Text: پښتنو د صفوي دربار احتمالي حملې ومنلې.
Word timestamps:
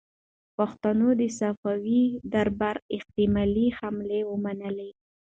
پښتنو 0.57 1.09
د 1.19 1.21
صفوي 1.39 2.03
دربار 2.33 2.77
احتمالي 2.95 3.67
حملې 3.77 4.21
ومنلې. 4.31 4.89